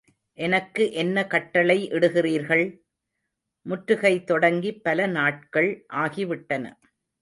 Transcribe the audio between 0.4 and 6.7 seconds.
எனக்கு என்ன கட்டளை இடுகிறீர்கள்? முற்றுகை தொடங்கிப் பல நாட்கள் ஆகிவிட்டன.